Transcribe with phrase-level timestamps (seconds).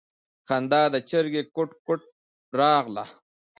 [0.47, 2.01] خندا د چرگې کوټ کوټ
[2.59, 3.03] راغله.